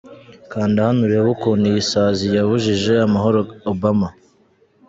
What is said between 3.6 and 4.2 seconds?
Obama.